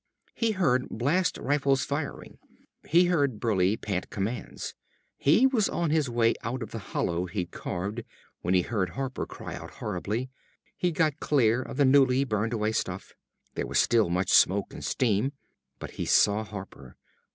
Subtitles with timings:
[0.33, 2.39] _"He heard blast rifles firing.
[2.89, 4.73] He heard Burleigh pant commands.
[5.15, 8.03] He was on his way out of the hollow he'd carved
[8.41, 10.31] when he heard Harper cry out horribly.
[10.75, 13.13] He got clear of the newly burned away stuff.
[13.53, 15.33] There was still much smoke and stream.
[15.77, 16.95] But he saw Harper.